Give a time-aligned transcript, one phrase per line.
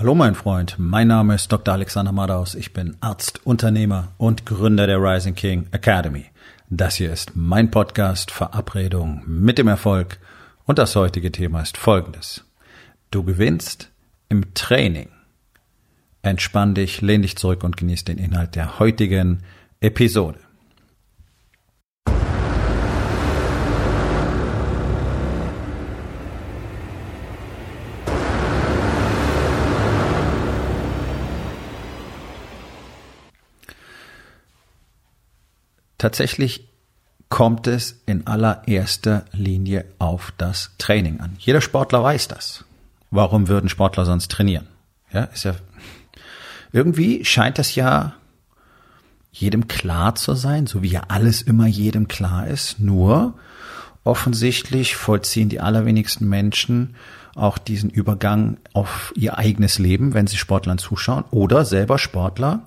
[0.00, 1.74] Hallo mein Freund, mein Name ist Dr.
[1.74, 2.54] Alexander Madaus.
[2.54, 6.24] Ich bin Arzt, Unternehmer und Gründer der Rising King Academy.
[6.70, 10.18] Das hier ist mein Podcast Verabredung mit dem Erfolg
[10.64, 12.46] und das heutige Thema ist folgendes.
[13.10, 13.90] Du gewinnst
[14.30, 15.10] im Training.
[16.22, 19.42] Entspann dich, lehn dich zurück und genieß den Inhalt der heutigen
[19.80, 20.38] Episode.
[36.00, 36.66] Tatsächlich
[37.28, 41.36] kommt es in allererster Linie auf das Training an.
[41.38, 42.64] Jeder Sportler weiß das.
[43.10, 44.66] Warum würden Sportler sonst trainieren?
[45.12, 45.56] Ja, ist ja
[46.72, 48.14] irgendwie scheint das ja
[49.30, 52.80] jedem klar zu sein, so wie ja alles immer jedem klar ist.
[52.80, 53.34] Nur
[54.02, 56.96] offensichtlich vollziehen die allerwenigsten Menschen
[57.34, 62.62] auch diesen Übergang auf ihr eigenes Leben, wenn sie Sportlern zuschauen oder selber Sportler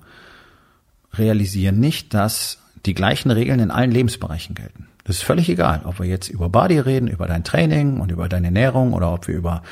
[1.14, 4.88] realisieren nicht, dass die gleichen Regeln in allen Lebensbereichen gelten.
[5.04, 8.26] Das ist völlig egal, ob wir jetzt über Body reden, über dein Training und über
[8.26, 9.62] deine Ernährung oder ob wir über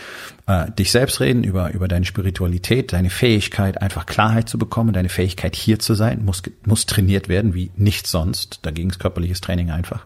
[0.47, 5.09] äh, dich selbst reden, über, über deine Spiritualität, deine Fähigkeit, einfach Klarheit zu bekommen, deine
[5.09, 8.61] Fähigkeit hier zu sein, muss, muss trainiert werden wie nichts sonst.
[8.63, 10.05] Dagegen ist körperliches Training einfach.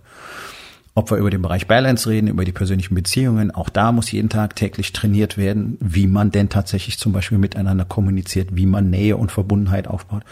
[0.95, 4.29] Ob wir über den Bereich Balance reden, über die persönlichen Beziehungen, auch da muss jeden
[4.29, 9.17] Tag täglich trainiert werden, wie man denn tatsächlich zum Beispiel miteinander kommuniziert, wie man Nähe
[9.17, 10.23] und Verbundenheit aufbaut.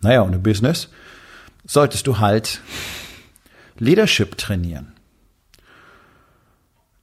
[0.00, 0.88] Naja, und im Business
[1.64, 2.60] solltest du halt
[3.78, 4.92] Leadership trainieren.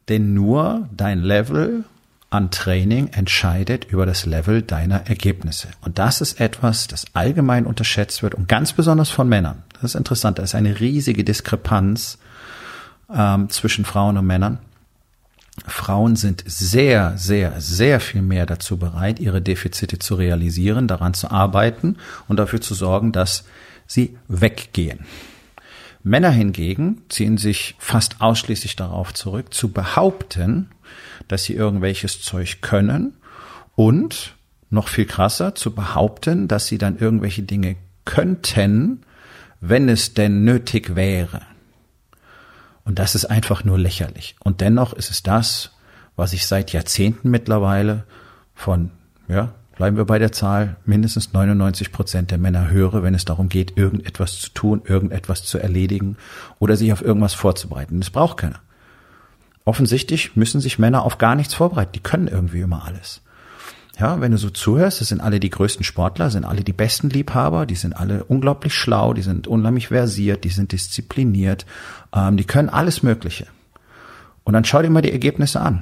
[0.10, 1.84] Denn nur dein Level
[2.30, 5.70] an Training entscheidet über das Level deiner Ergebnisse.
[5.82, 9.64] Und das ist etwas, das allgemein unterschätzt wird und ganz besonders von Männern.
[9.74, 10.40] Das ist interessant.
[10.40, 12.18] Da ist eine riesige Diskrepanz
[13.14, 14.60] ähm, zwischen Frauen und Männern.
[15.66, 21.32] Frauen sind sehr, sehr, sehr viel mehr dazu bereit, ihre Defizite zu realisieren, daran zu
[21.32, 21.98] arbeiten
[22.28, 23.46] und dafür zu sorgen, dass
[23.88, 25.06] sie weggehen.
[26.04, 30.70] Männer hingegen ziehen sich fast ausschließlich darauf zurück, zu behaupten,
[31.28, 33.18] dass sie irgendwelches Zeug können
[33.76, 34.36] und
[34.70, 37.76] noch viel krasser, zu behaupten, dass sie dann irgendwelche Dinge
[38.06, 39.04] könnten,
[39.60, 41.42] wenn es denn nötig wäre.
[42.84, 44.36] Und das ist einfach nur lächerlich.
[44.40, 45.72] Und dennoch ist es das,
[46.16, 48.06] was ich seit Jahrzehnten mittlerweile
[48.56, 48.92] von
[49.28, 53.48] ja, bleiben wir bei der Zahl, mindestens 99 Prozent der Männer höre, wenn es darum
[53.48, 56.18] geht, irgendetwas zu tun, irgendetwas zu erledigen
[56.60, 58.00] oder sich auf irgendwas vorzubereiten.
[58.00, 58.60] Das braucht keiner.
[59.66, 61.92] Offensichtlich müssen sich Männer auf gar nichts vorbereiten.
[61.94, 63.22] Die können irgendwie immer alles.
[64.00, 67.10] Ja, wenn du so zuhörst, das sind alle die größten Sportler, sind alle die besten
[67.10, 71.66] Liebhaber, die sind alle unglaublich schlau, die sind unheimlich versiert, die sind diszipliniert,
[72.14, 73.48] ähm, die können alles Mögliche.
[74.44, 75.82] Und dann schau dir mal die Ergebnisse an.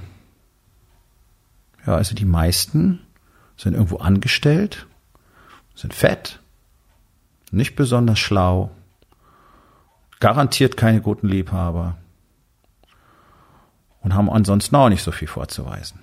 [1.86, 3.00] Ja, also die meisten
[3.58, 4.88] sind irgendwo angestellt,
[5.76, 6.40] sind fett,
[7.52, 8.72] nicht besonders schlau,
[10.20, 11.98] garantiert keine guten Liebhaber
[14.02, 16.00] und haben ansonsten auch nicht so viel vorzuweisen.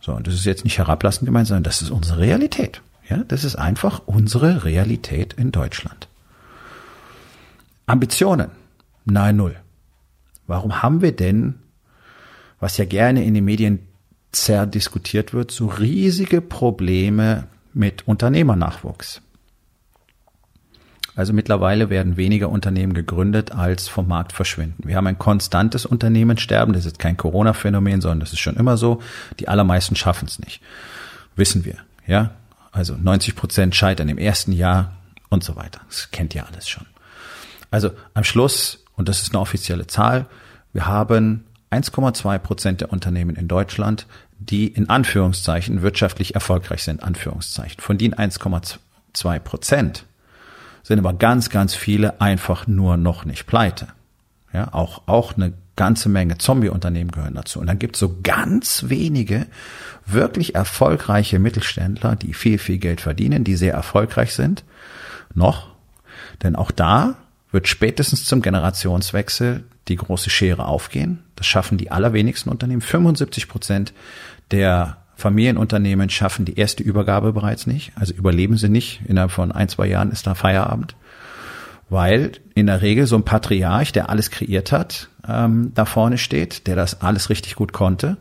[0.00, 2.82] So, und das ist jetzt nicht herablassend gemeint, sondern das ist unsere Realität.
[3.08, 6.08] Ja, das ist einfach unsere Realität in Deutschland.
[7.86, 8.50] Ambitionen,
[9.06, 9.56] nahe Null.
[10.46, 11.54] Warum haben wir denn,
[12.60, 13.87] was ja gerne in den Medien
[14.32, 19.22] zerdiskutiert wird, so riesige Probleme mit Unternehmernachwuchs.
[21.18, 24.84] Also mittlerweile werden weniger Unternehmen gegründet, als vom Markt verschwinden.
[24.86, 26.74] Wir haben ein konstantes Unternehmenssterben.
[26.74, 29.02] Das ist kein Corona-Phänomen, sondern das ist schon immer so.
[29.40, 30.62] Die allermeisten schaffen es nicht.
[31.34, 31.78] Wissen wir.
[32.06, 32.30] Ja,
[32.70, 34.92] also 90 Prozent scheitern im ersten Jahr
[35.28, 35.80] und so weiter.
[35.88, 36.86] Das kennt ihr alles schon.
[37.72, 40.26] Also am Schluss, und das ist eine offizielle Zahl,
[40.72, 44.06] wir haben 1,2 Prozent der Unternehmen in Deutschland,
[44.38, 47.80] die in Anführungszeichen wirtschaftlich erfolgreich sind, Anführungszeichen.
[47.80, 50.04] Von denen 1,2 Prozent
[50.82, 53.88] sind aber ganz, ganz viele einfach nur noch nicht pleite.
[54.52, 57.60] Ja, auch, auch eine ganze Menge Zombie-Unternehmen gehören dazu.
[57.60, 59.46] Und dann gibt es so ganz wenige
[60.06, 64.64] wirklich erfolgreiche Mittelständler, die viel, viel Geld verdienen, die sehr erfolgreich sind.
[65.34, 65.68] Noch.
[66.42, 67.16] Denn auch da
[67.52, 71.20] wird spätestens zum Generationswechsel die große Schere aufgehen.
[71.36, 72.80] Das schaffen die allerwenigsten Unternehmen.
[72.80, 73.92] 75 Prozent
[74.50, 77.92] der Familienunternehmen schaffen die erste Übergabe bereits nicht.
[77.96, 79.00] Also überleben sie nicht.
[79.06, 80.94] Innerhalb von ein, zwei Jahren ist da Feierabend.
[81.90, 86.66] Weil in der Regel so ein Patriarch, der alles kreiert hat, ähm, da vorne steht,
[86.66, 88.16] der das alles richtig gut konnte.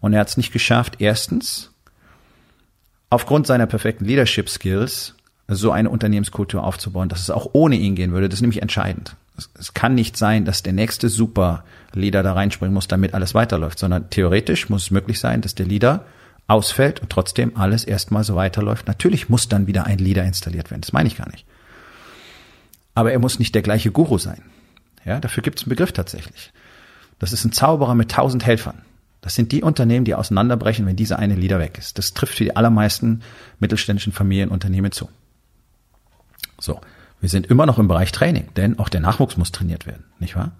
[0.00, 1.70] Und er hat es nicht geschafft, erstens,
[3.08, 5.14] aufgrund seiner perfekten Leadership Skills
[5.48, 8.28] so eine Unternehmenskultur aufzubauen, dass es auch ohne ihn gehen würde.
[8.28, 9.16] Das ist nämlich entscheidend.
[9.58, 14.08] Es, kann nicht sein, dass der nächste Super-Leader da reinspringen muss, damit alles weiterläuft, sondern
[14.10, 16.06] theoretisch muss es möglich sein, dass der Leader
[16.46, 18.86] ausfällt und trotzdem alles erstmal so weiterläuft.
[18.86, 20.80] Natürlich muss dann wieder ein Leader installiert werden.
[20.80, 21.44] Das meine ich gar nicht.
[22.94, 24.42] Aber er muss nicht der gleiche Guru sein.
[25.04, 26.52] Ja, dafür gibt es einen Begriff tatsächlich.
[27.18, 28.82] Das ist ein Zauberer mit tausend Helfern.
[29.20, 31.98] Das sind die Unternehmen, die auseinanderbrechen, wenn dieser eine Leader weg ist.
[31.98, 33.22] Das trifft für die allermeisten
[33.58, 35.08] mittelständischen Familienunternehmen zu.
[36.60, 36.80] So.
[37.20, 40.36] Wir sind immer noch im Bereich Training, denn auch der Nachwuchs muss trainiert werden, nicht
[40.36, 40.52] wahr?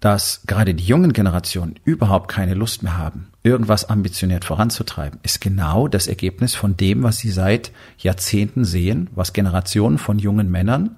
[0.00, 5.88] Dass gerade die jungen Generationen überhaupt keine Lust mehr haben, irgendwas ambitioniert voranzutreiben, ist genau
[5.88, 10.96] das Ergebnis von dem, was sie seit Jahrzehnten sehen, was Generationen von jungen Männern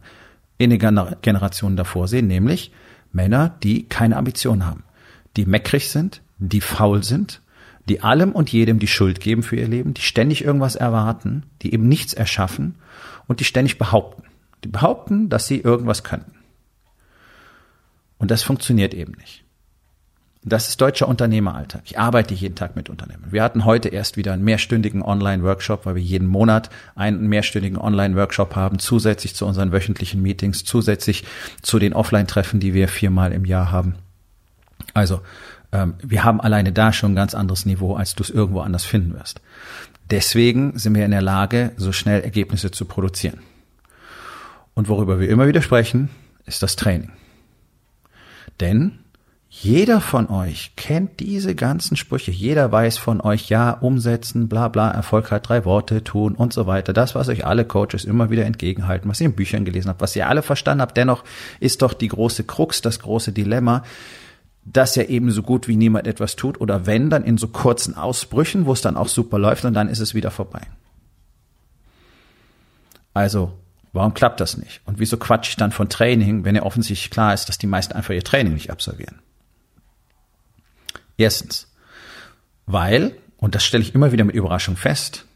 [0.58, 2.72] in den Generationen davor sehen, nämlich
[3.12, 4.84] Männer, die keine Ambition haben,
[5.36, 7.40] die meckrig sind, die faul sind,
[7.90, 11.74] die allem und jedem die Schuld geben für ihr Leben, die ständig irgendwas erwarten, die
[11.74, 12.76] eben nichts erschaffen
[13.26, 14.22] und die ständig behaupten.
[14.62, 16.36] Die behaupten, dass sie irgendwas könnten.
[18.18, 19.42] Und das funktioniert eben nicht.
[20.44, 21.82] Das ist deutscher Unternehmeralltag.
[21.84, 23.26] Ich arbeite jeden Tag mit Unternehmen.
[23.30, 28.54] Wir hatten heute erst wieder einen mehrstündigen Online-Workshop, weil wir jeden Monat einen mehrstündigen Online-Workshop
[28.54, 31.24] haben, zusätzlich zu unseren wöchentlichen Meetings, zusätzlich
[31.60, 33.96] zu den Offline-Treffen, die wir viermal im Jahr haben.
[34.94, 35.20] Also
[35.72, 38.84] ähm, wir haben alleine da schon ein ganz anderes Niveau, als du es irgendwo anders
[38.84, 39.40] finden wirst.
[40.10, 43.40] Deswegen sind wir in der Lage, so schnell Ergebnisse zu produzieren.
[44.74, 46.10] Und worüber wir immer wieder sprechen,
[46.46, 47.12] ist das Training.
[48.60, 48.98] Denn
[49.52, 52.30] jeder von euch kennt diese ganzen Sprüche.
[52.30, 56.68] Jeder weiß von euch, ja, umsetzen, bla bla, Erfolg hat drei Worte, tun und so
[56.68, 56.92] weiter.
[56.92, 60.14] Das, was euch alle Coaches immer wieder entgegenhalten, was ihr in Büchern gelesen habt, was
[60.14, 60.96] ihr alle verstanden habt.
[60.96, 61.24] Dennoch
[61.58, 63.82] ist doch die große Krux, das große Dilemma,
[64.72, 67.96] dass ja eben so gut wie niemand etwas tut oder wenn, dann in so kurzen
[67.96, 70.62] Ausbrüchen, wo es dann auch super läuft und dann ist es wieder vorbei.
[73.12, 73.58] Also,
[73.92, 74.80] warum klappt das nicht?
[74.84, 77.94] Und wieso quatsch ich dann von Training, wenn ja offensichtlich klar ist, dass die meisten
[77.94, 79.20] einfach ihr Training nicht absolvieren?
[81.16, 81.72] Erstens,
[82.66, 85.26] weil, und das stelle ich immer wieder mit Überraschung fest,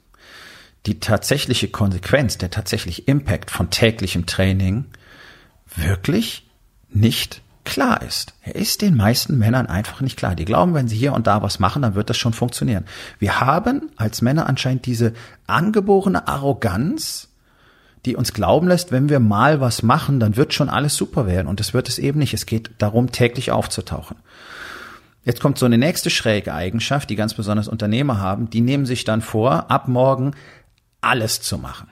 [0.87, 4.85] die tatsächliche Konsequenz, der tatsächliche Impact von täglichem Training
[5.75, 6.49] wirklich
[6.89, 8.35] nicht klar ist.
[8.43, 10.35] Er ist den meisten Männern einfach nicht klar.
[10.35, 12.85] Die glauben, wenn sie hier und da was machen, dann wird das schon funktionieren.
[13.19, 15.13] Wir haben als Männer anscheinend diese
[15.47, 17.29] angeborene Arroganz,
[18.05, 21.49] die uns glauben lässt, wenn wir mal was machen, dann wird schon alles super werden.
[21.49, 22.35] Und das wird es eben nicht.
[22.35, 24.19] Es geht darum, täglich aufzutauchen.
[25.25, 28.51] Jetzt kommt so eine nächste schräge Eigenschaft, die ganz besonders Unternehmer haben.
[28.51, 30.33] Die nehmen sich dann vor, ab morgen
[31.01, 31.89] alles zu machen.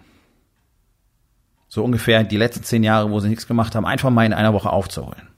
[1.69, 4.53] So ungefähr die letzten zehn Jahre, wo sie nichts gemacht haben, einfach mal in einer
[4.53, 5.32] Woche aufzuholen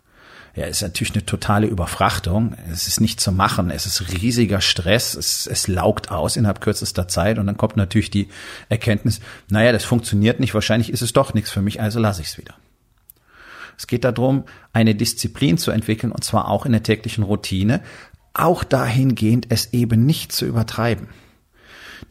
[0.56, 2.54] ja, ist natürlich eine totale Überfrachtung.
[2.70, 3.70] Es ist nicht zu machen.
[3.70, 5.14] Es ist riesiger Stress.
[5.14, 7.38] Es, es laugt aus innerhalb kürzester Zeit.
[7.38, 8.28] Und dann kommt natürlich die
[8.68, 10.54] Erkenntnis, naja, das funktioniert nicht.
[10.54, 12.54] Wahrscheinlich ist es doch nichts für mich, also lasse ich es wieder.
[13.76, 17.82] Es geht darum, eine Disziplin zu entwickeln, und zwar auch in der täglichen Routine,
[18.32, 21.08] auch dahingehend, es eben nicht zu übertreiben.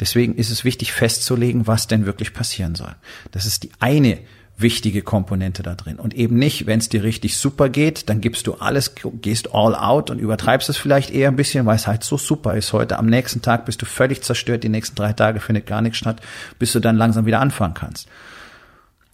[0.02, 2.94] Deswegen ist es wichtig festzulegen, was denn wirklich passieren soll.
[3.32, 4.20] Das ist die eine
[4.64, 6.00] wichtige Komponente da drin.
[6.00, 9.76] Und eben nicht, wenn es dir richtig super geht, dann gibst du alles, gehst all
[9.76, 12.98] out und übertreibst es vielleicht eher ein bisschen, weil es halt so super ist heute.
[12.98, 16.20] Am nächsten Tag bist du völlig zerstört, die nächsten drei Tage findet gar nichts statt,
[16.58, 18.08] bis du dann langsam wieder anfangen kannst.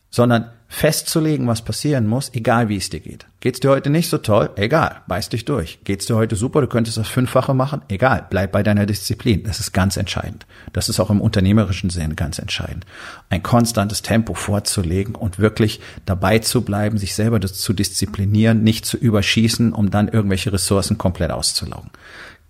[0.09, 3.25] Sondern festzulegen, was passieren muss, egal wie es dir geht.
[3.39, 4.51] Geht's dir heute nicht so toll?
[4.55, 5.79] Egal, beiß dich durch.
[5.83, 6.61] Geht's dir heute super?
[6.61, 7.81] Du könntest das Fünffache machen?
[7.89, 9.43] Egal, bleib bei deiner Disziplin.
[9.43, 10.45] Das ist ganz entscheidend.
[10.71, 12.85] Das ist auch im unternehmerischen Sinn ganz entscheidend.
[13.29, 18.95] Ein konstantes Tempo vorzulegen und wirklich dabei zu bleiben, sich selber zu disziplinieren, nicht zu
[18.95, 21.89] überschießen, um dann irgendwelche Ressourcen komplett auszulaugen.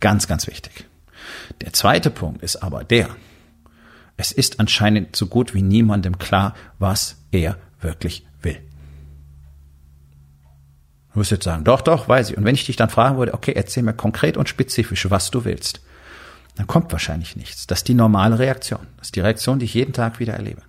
[0.02, 0.86] Ganz, ganz wichtig.
[1.62, 3.10] Der zweite Punkt ist aber der,
[4.20, 8.58] es ist anscheinend so gut wie niemandem klar, was er wirklich will.
[11.14, 12.38] Du wirst jetzt sagen, doch, doch, weiß ich.
[12.38, 15.46] Und wenn ich dich dann fragen würde, okay, erzähl mir konkret und spezifisch, was du
[15.46, 15.80] willst,
[16.58, 17.66] dann kommt wahrscheinlich nichts.
[17.66, 18.86] Das ist die normale Reaktion.
[18.98, 20.64] Das ist die Reaktion, die ich jeden Tag wieder erlebe.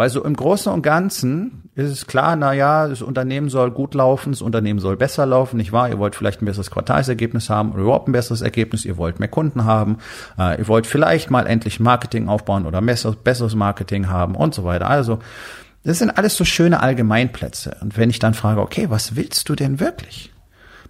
[0.00, 3.92] Weil so im Großen und Ganzen ist es klar, na ja, das Unternehmen soll gut
[3.92, 5.90] laufen, das Unternehmen soll besser laufen, nicht wahr?
[5.90, 9.28] Ihr wollt vielleicht ein besseres Quartalsergebnis haben oder überhaupt ein besseres Ergebnis, ihr wollt mehr
[9.28, 9.98] Kunden haben,
[10.38, 14.88] äh, ihr wollt vielleicht mal endlich Marketing aufbauen oder besseres Marketing haben und so weiter.
[14.88, 15.18] Also,
[15.84, 17.76] das sind alles so schöne Allgemeinplätze.
[17.82, 20.32] Und wenn ich dann frage, okay, was willst du denn wirklich?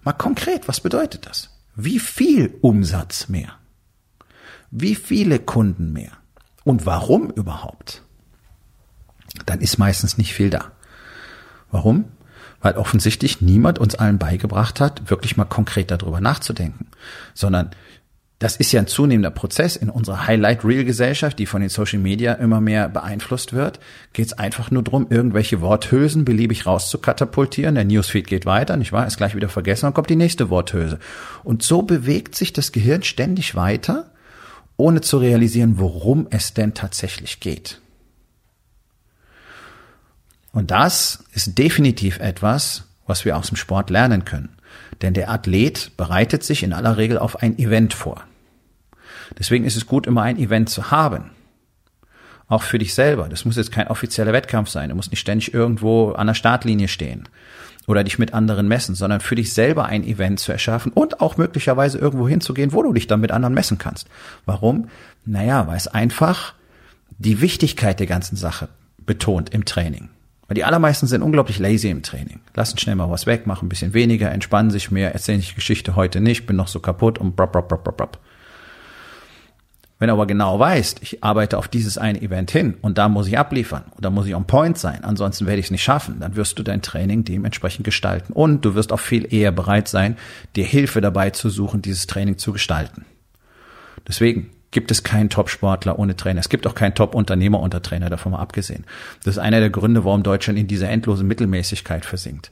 [0.04, 1.50] Mal konkret, was bedeutet das?
[1.74, 3.54] Wie viel Umsatz mehr?
[4.70, 6.12] Wie viele Kunden mehr?
[6.62, 8.04] Und warum überhaupt?
[9.46, 10.72] Dann ist meistens nicht viel da.
[11.70, 12.06] Warum?
[12.60, 16.88] Weil offensichtlich niemand uns allen beigebracht hat, wirklich mal konkret darüber nachzudenken,
[17.34, 17.70] sondern
[18.40, 22.62] das ist ja ein zunehmender Prozess in unserer Highlight-Reel-Gesellschaft, die von den Social Media immer
[22.62, 23.80] mehr beeinflusst wird.
[24.14, 27.74] Geht es einfach nur drum, irgendwelche Worthülsen beliebig rauszukatapultieren.
[27.74, 29.06] Der Newsfeed geht weiter, nicht wahr?
[29.06, 30.98] Ist gleich wieder vergessen, dann kommt die nächste Worthülse.
[31.44, 34.10] Und so bewegt sich das Gehirn ständig weiter,
[34.78, 37.82] ohne zu realisieren, worum es denn tatsächlich geht.
[40.52, 44.50] Und das ist definitiv etwas, was wir aus dem Sport lernen können.
[45.02, 48.22] Denn der Athlet bereitet sich in aller Regel auf ein Event vor.
[49.38, 51.30] Deswegen ist es gut, immer ein Event zu haben.
[52.48, 53.28] Auch für dich selber.
[53.28, 54.88] Das muss jetzt kein offizieller Wettkampf sein.
[54.88, 57.28] Du musst nicht ständig irgendwo an der Startlinie stehen
[57.86, 61.36] oder dich mit anderen messen, sondern für dich selber ein Event zu erschaffen und auch
[61.36, 64.08] möglicherweise irgendwo hinzugehen, wo du dich dann mit anderen messen kannst.
[64.46, 64.88] Warum?
[65.24, 66.54] Naja, weil es einfach
[67.18, 70.08] die Wichtigkeit der ganzen Sache betont im Training.
[70.50, 72.40] Weil die allermeisten sind unglaublich lazy im Training.
[72.56, 75.94] Lassen schnell mal was weg, machen ein bisschen weniger, entspannen sich mehr, erzählen sich Geschichte
[75.94, 78.18] heute nicht, bin noch so kaputt und brab, brab, brab, brab.
[80.00, 83.28] Wenn du aber genau weißt, ich arbeite auf dieses eine Event hin und da muss
[83.28, 86.34] ich abliefern da muss ich on point sein, ansonsten werde ich es nicht schaffen, dann
[86.34, 90.16] wirst du dein Training dementsprechend gestalten und du wirst auch viel eher bereit sein,
[90.56, 93.04] dir Hilfe dabei zu suchen, dieses Training zu gestalten.
[94.08, 96.40] Deswegen gibt es keinen Top-Sportler ohne Trainer.
[96.40, 98.84] Es gibt auch keinen Top-Unternehmer unter Trainer, davon mal abgesehen.
[99.24, 102.50] Das ist einer der Gründe, warum Deutschland in dieser endlosen Mittelmäßigkeit versinkt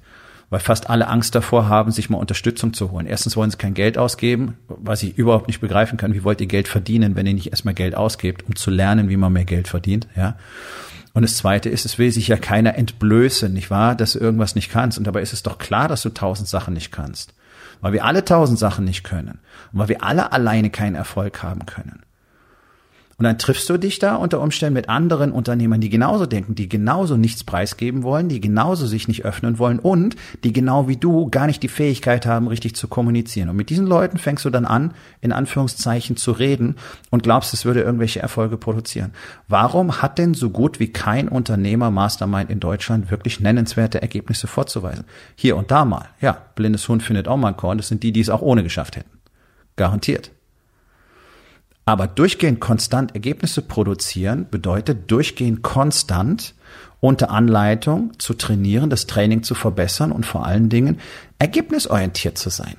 [0.50, 3.06] weil fast alle Angst davor haben, sich mal Unterstützung zu holen.
[3.06, 6.14] Erstens wollen sie kein Geld ausgeben, was ich überhaupt nicht begreifen kann.
[6.14, 9.16] Wie wollt ihr Geld verdienen, wenn ihr nicht erstmal Geld ausgebt, um zu lernen, wie
[9.16, 10.37] man mehr Geld verdient, ja?
[11.14, 14.54] Und das zweite ist, es will sich ja keiner entblößen, nicht wahr, dass du irgendwas
[14.54, 14.98] nicht kannst.
[14.98, 17.34] Und dabei ist es doch klar, dass du tausend Sachen nicht kannst.
[17.80, 19.40] Weil wir alle tausend Sachen nicht können.
[19.72, 22.02] Und weil wir alle alleine keinen Erfolg haben können.
[23.18, 26.68] Und dann triffst du dich da unter Umständen mit anderen Unternehmern, die genauso denken, die
[26.68, 31.28] genauso nichts preisgeben wollen, die genauso sich nicht öffnen wollen und die genau wie du
[31.28, 33.48] gar nicht die Fähigkeit haben, richtig zu kommunizieren.
[33.48, 36.76] Und mit diesen Leuten fängst du dann an, in Anführungszeichen zu reden
[37.10, 39.10] und glaubst, es würde irgendwelche Erfolge produzieren.
[39.48, 45.04] Warum hat denn so gut wie kein Unternehmer Mastermind in Deutschland wirklich nennenswerte Ergebnisse vorzuweisen?
[45.34, 46.08] Hier und da mal.
[46.20, 47.78] Ja, blindes Hund findet auch mal ein Korn.
[47.78, 49.10] Das sind die, die es auch ohne geschafft hätten.
[49.75, 50.30] Garantiert.
[51.88, 56.52] Aber durchgehend konstant Ergebnisse produzieren bedeutet durchgehend konstant
[57.00, 60.99] unter Anleitung zu trainieren, das Training zu verbessern und vor allen Dingen
[61.38, 62.76] ergebnisorientiert zu sein.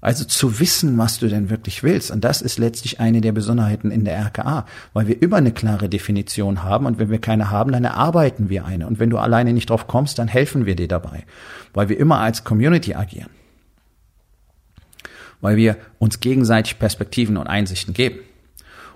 [0.00, 2.10] Also zu wissen, was du denn wirklich willst.
[2.10, 4.64] Und das ist letztlich eine der Besonderheiten in der RKA,
[4.94, 8.64] weil wir immer eine klare Definition haben und wenn wir keine haben, dann erarbeiten wir
[8.64, 8.86] eine.
[8.86, 11.24] Und wenn du alleine nicht drauf kommst, dann helfen wir dir dabei,
[11.74, 13.35] weil wir immer als Community agieren
[15.40, 18.20] weil wir uns gegenseitig Perspektiven und Einsichten geben.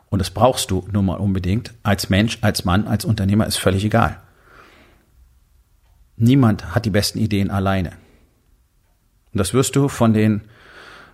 [0.09, 1.73] Und das brauchst du nun mal unbedingt.
[1.83, 4.21] Als Mensch, als Mann, als Unternehmer ist völlig egal.
[6.17, 7.93] Niemand hat die besten Ideen alleine.
[9.33, 10.43] Und das wirst du von den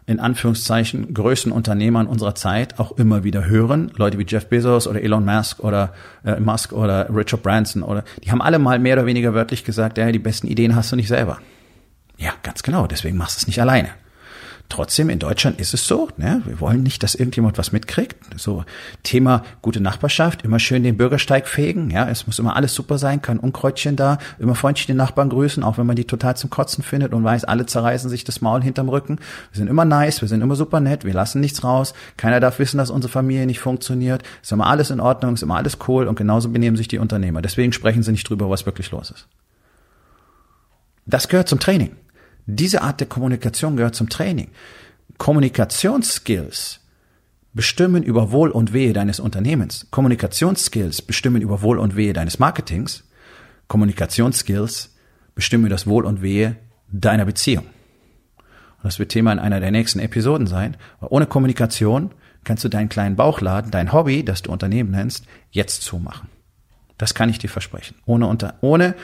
[0.07, 3.91] in Anführungszeichen größten Unternehmern unserer Zeit auch immer wieder hören.
[3.97, 5.93] Leute wie Jeff Bezos oder Elon Musk oder
[6.25, 9.99] äh, Musk oder Richard Branson oder die haben alle mal mehr oder weniger wörtlich gesagt,
[9.99, 11.39] ja, die besten Ideen hast du nicht selber.
[12.19, 13.91] Ja, ganz genau, deswegen machst du es nicht alleine.
[14.69, 16.43] Trotzdem, in Deutschland ist es so, ne?
[16.45, 18.17] wir wollen nicht, dass irgendjemand was mitkriegt.
[18.37, 18.65] So
[19.05, 23.23] Thema gute Nachbarschaft, immer schön den Bürgersteig fegen, ja, es muss immer alles super sein,
[23.23, 26.83] kein Unkreuzchen da, immer freundlich den Nachbarn grüßen, auch wenn man die total zum Kotzen
[26.83, 29.17] findet und weiß, alle zerreißen sich das Maul hinterm Rücken.
[29.53, 32.59] Wir sind immer nice, wir sind immer super nett, wir lassen nichts raus, keiner darf
[32.59, 36.09] wissen, dass unsere Familie nicht funktioniert, ist immer alles in Ordnung, ist immer alles cool
[36.09, 37.41] und genauso benehmen sich die Unternehmer.
[37.41, 39.29] Deswegen sprechen sie nicht drüber, was wirklich los ist.
[41.07, 41.95] Das gehört zum Training.
[42.47, 44.49] Diese Art der Kommunikation gehört zum Training.
[45.19, 46.81] Kommunikationsskills
[47.53, 49.87] bestimmen über Wohl und Wehe deines Unternehmens.
[49.91, 53.05] Kommunikationsskills bestimmen über Wohl und Wehe deines Marketings.
[53.67, 54.95] Kommunikationsskills
[55.35, 56.57] bestimmen über das Wohl und Wehe
[56.93, 57.65] deiner Beziehung.
[57.65, 60.77] Und das wird Thema in einer der nächsten Episoden sein.
[61.01, 62.13] Weil ohne Kommunikation
[62.45, 66.29] kannst du deinen kleinen Bauchladen, dein Hobby, das du Unternehmen nennst, jetzt zumachen.
[66.99, 67.97] Das kann ich dir versprechen.
[68.07, 68.95] Ohne, unter, ohne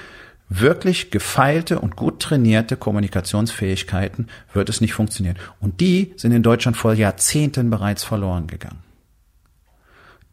[0.61, 5.37] wirklich gefeilte und gut trainierte Kommunikationsfähigkeiten wird es nicht funktionieren.
[5.61, 8.82] Und die sind in Deutschland vor Jahrzehnten bereits verloren gegangen.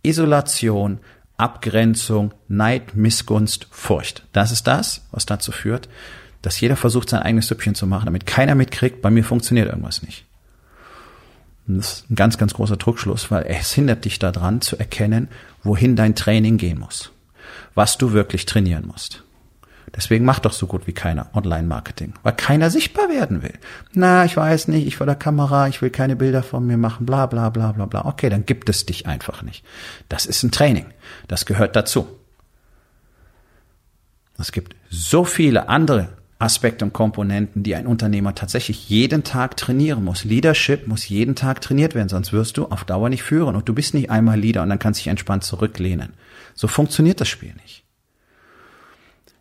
[0.04, 1.00] Isolation,
[1.38, 4.26] Abgrenzung, Neid, Missgunst, Furcht.
[4.34, 5.88] Das ist das, was dazu führt,
[6.42, 10.04] dass jeder versucht, sein eigenes Süppchen zu machen, damit keiner mitkriegt, bei mir funktioniert irgendwas
[10.04, 10.26] nicht.
[11.68, 15.28] Und das ist ein ganz, ganz großer Druckschluss, weil es hindert dich daran zu erkennen,
[15.64, 17.12] wohin dein Training gehen muss,
[17.76, 19.24] was du wirklich trainieren musst.
[19.96, 23.54] Deswegen macht doch so gut wie keiner Online-Marketing, weil keiner sichtbar werden will.
[23.94, 27.06] Na, ich weiß nicht, ich vor der Kamera, ich will keine Bilder von mir machen,
[27.06, 28.06] bla bla bla bla bla.
[28.06, 29.66] Okay, dann gibt es dich einfach nicht.
[30.08, 30.86] Das ist ein Training.
[31.28, 32.08] Das gehört dazu.
[34.38, 40.06] Es gibt so viele andere Aspekte und Komponenten, die ein Unternehmer tatsächlich jeden Tag trainieren
[40.06, 40.24] muss.
[40.24, 43.74] Leadership muss jeden Tag trainiert werden, sonst wirst du auf Dauer nicht führen und du
[43.74, 46.14] bist nicht einmal Leader und dann kannst du dich entspannt zurücklehnen.
[46.56, 47.84] So funktioniert das Spiel nicht.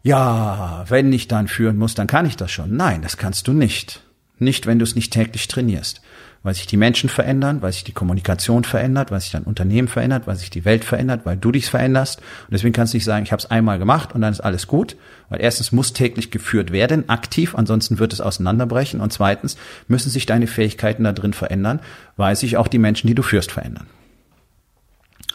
[0.09, 2.77] Ja, wenn ich dann führen muss, dann kann ich das schon.
[2.77, 4.03] Nein, das kannst du nicht.
[4.39, 6.01] Nicht, wenn du es nicht täglich trainierst
[6.43, 10.27] weil sich die Menschen verändern, weil sich die Kommunikation verändert, weil sich dein Unternehmen verändert,
[10.27, 12.21] weil sich die Welt verändert, weil du dich veränderst.
[12.21, 14.67] Und deswegen kannst du nicht sagen, ich habe es einmal gemacht und dann ist alles
[14.67, 14.97] gut,
[15.29, 19.01] weil erstens muss täglich geführt werden, aktiv, ansonsten wird es auseinanderbrechen.
[19.01, 19.57] Und zweitens
[19.89, 21.81] müssen sich deine Fähigkeiten da drin verändern,
[22.17, 23.87] weil sich auch die Menschen, die du führst, verändern.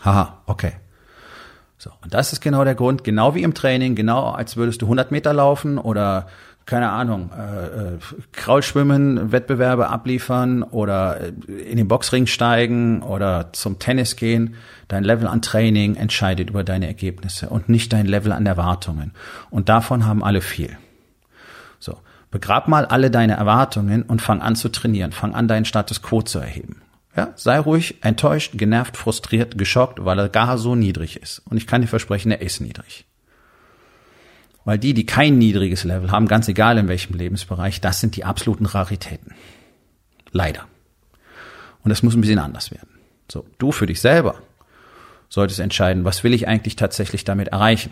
[0.03, 0.74] Haha, okay.
[1.83, 4.85] So, und das ist genau der Grund, genau wie im Training, genau als würdest du
[4.85, 6.27] 100 Meter laufen oder
[6.65, 7.99] keine Ahnung, äh, äh,
[8.31, 14.55] Kraulschwimmen, Wettbewerbe abliefern oder äh, in den Boxring steigen oder zum Tennis gehen.
[14.87, 19.11] Dein Level an Training entscheidet über deine Ergebnisse und nicht dein Level an Erwartungen.
[19.49, 20.77] Und davon haben alle viel.
[21.79, 21.97] So,
[22.31, 25.11] begrab mal alle deine Erwartungen und fang an zu trainieren.
[25.11, 26.82] Fang an, deinen Status quo zu erheben.
[27.15, 31.43] Ja, sei ruhig, enttäuscht, genervt, frustriert, geschockt, weil er gar so niedrig ist.
[31.46, 33.05] Und ich kann dir versprechen, er ist niedrig.
[34.65, 38.24] Weil die, die kein niedriges Level haben, ganz egal in welchem Lebensbereich, das sind die
[38.24, 39.34] absoluten Raritäten.
[40.32, 40.65] Leider.
[41.84, 42.89] Und das muss ein bisschen anders werden.
[43.32, 44.36] So, du für dich selber
[45.29, 47.91] solltest entscheiden, was will ich eigentlich tatsächlich damit erreichen?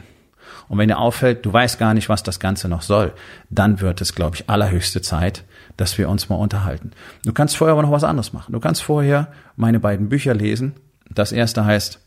[0.67, 3.13] Und wenn dir auffällt, du weißt gar nicht, was das Ganze noch soll,
[3.49, 5.43] dann wird es, glaube ich, allerhöchste Zeit,
[5.81, 6.91] dass wir uns mal unterhalten.
[7.25, 8.53] Du kannst vorher aber noch was anderes machen.
[8.53, 10.73] Du kannst vorher meine beiden Bücher lesen.
[11.09, 11.99] Das erste heißt,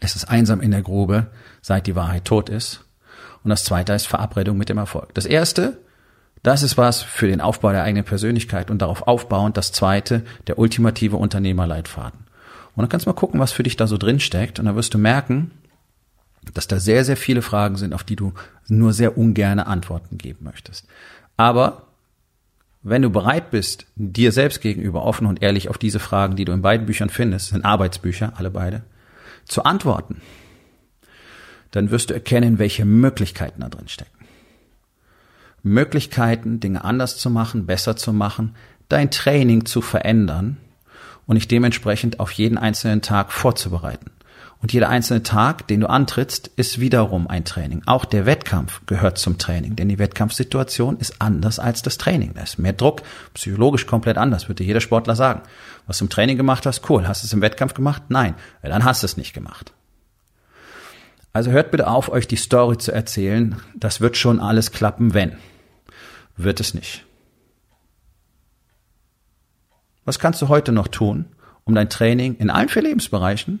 [0.00, 1.26] es ist einsam in der Grube,
[1.60, 2.84] seit die Wahrheit tot ist.
[3.42, 5.12] Und das zweite ist Verabredung mit dem Erfolg.
[5.14, 5.78] Das erste,
[6.44, 10.58] das ist was für den Aufbau der eigenen Persönlichkeit und darauf aufbauend das zweite, der
[10.58, 12.20] ultimative Unternehmerleitfaden.
[12.74, 14.76] Und dann kannst du mal gucken, was für dich da so drin steckt und dann
[14.76, 15.50] wirst du merken,
[16.54, 18.32] dass da sehr, sehr viele Fragen sind, auf die du
[18.68, 20.86] nur sehr ungerne Antworten geben möchtest.
[21.36, 21.85] Aber
[22.88, 26.52] wenn du bereit bist, dir selbst gegenüber offen und ehrlich auf diese Fragen, die du
[26.52, 28.84] in beiden Büchern findest, sind Arbeitsbücher, alle beide,
[29.44, 30.20] zu antworten,
[31.72, 34.12] dann wirst du erkennen, welche Möglichkeiten da drin stecken.
[35.64, 38.54] Möglichkeiten, Dinge anders zu machen, besser zu machen,
[38.88, 40.56] dein Training zu verändern
[41.26, 44.12] und dich dementsprechend auf jeden einzelnen Tag vorzubereiten.
[44.62, 47.82] Und jeder einzelne Tag, den du antrittst, ist wiederum ein Training.
[47.86, 52.32] Auch der Wettkampf gehört zum Training, denn die Wettkampfsituation ist anders als das Training.
[52.34, 53.02] Da ist mehr Druck,
[53.34, 55.42] psychologisch komplett anders, würde jeder Sportler sagen.
[55.86, 57.06] Was du im Training gemacht hast, cool.
[57.06, 58.04] Hast du es im Wettkampf gemacht?
[58.08, 59.72] Nein, dann hast du es nicht gemacht.
[61.32, 63.56] Also hört bitte auf, euch die Story zu erzählen.
[63.74, 65.36] Das wird schon alles klappen, wenn.
[66.38, 67.04] Wird es nicht.
[70.06, 71.26] Was kannst du heute noch tun,
[71.64, 73.60] um dein Training in allen vier Lebensbereichen